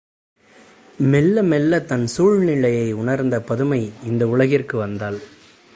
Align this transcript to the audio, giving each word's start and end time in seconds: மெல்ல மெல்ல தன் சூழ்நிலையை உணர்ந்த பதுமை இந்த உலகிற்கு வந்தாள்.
மெல்ல 1.11 1.43
மெல்ல 1.43 1.79
தன் 1.79 2.05
சூழ்நிலையை 2.05 2.93
உணர்ந்த 2.93 3.39
பதுமை 3.41 3.91
இந்த 4.05 4.27
உலகிற்கு 4.27 4.77
வந்தாள். 4.77 5.19